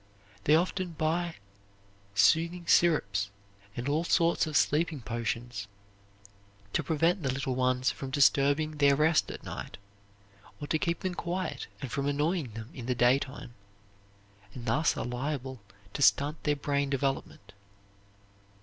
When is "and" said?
3.77-3.87, 11.81-11.91, 14.55-14.65